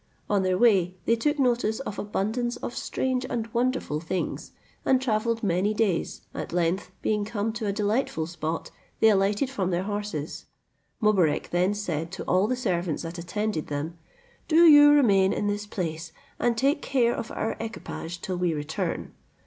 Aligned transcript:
On 0.27 0.41
their 0.41 0.57
way 0.57 0.95
they 1.05 1.15
took 1.15 1.37
notice 1.37 1.79
of 1.81 1.99
abundance 1.99 2.55
of 2.57 2.75
strange 2.75 3.23
and 3.29 3.45
wonderful 3.53 3.99
things, 3.99 4.49
and 4.83 4.99
travelled 4.99 5.43
many 5.43 5.75
days, 5.75 6.21
at 6.33 6.51
length, 6.51 6.89
being 7.03 7.23
come 7.23 7.53
to 7.53 7.67
a 7.67 7.71
delightful 7.71 8.25
spot, 8.25 8.71
they 8.99 9.09
alighted 9.11 9.47
from 9.51 9.69
their 9.69 9.83
horses. 9.83 10.45
Mobarec 11.03 11.51
then 11.51 11.75
said 11.75 12.11
to 12.13 12.23
all 12.23 12.47
the 12.47 12.55
servants 12.55 13.03
that 13.03 13.19
attended 13.19 13.67
them, 13.67 13.99
"Do 14.47 14.65
you 14.65 14.89
remain 14.89 15.33
in 15.33 15.45
this 15.45 15.67
place, 15.67 16.11
and 16.39 16.57
take 16.57 16.81
care 16.81 17.13
of 17.13 17.29
our 17.29 17.55
equipage 17.59 18.21
till 18.21 18.37
we 18.37 18.55
return." 18.55 19.13